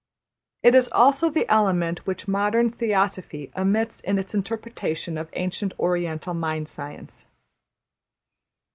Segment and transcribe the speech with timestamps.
[0.63, 6.33] It is also the element which modern Theosophy omits in its interpretation of ancient Oriental
[6.33, 7.27] Mind Science.